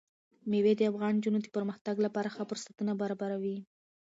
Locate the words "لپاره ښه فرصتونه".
2.05-2.91